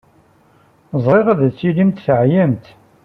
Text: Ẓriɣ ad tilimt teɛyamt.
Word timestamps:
Ẓriɣ 1.05 1.27
ad 1.29 1.41
tilimt 1.57 2.03
teɛyamt. 2.05 2.65